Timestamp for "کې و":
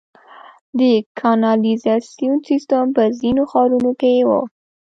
4.01-4.29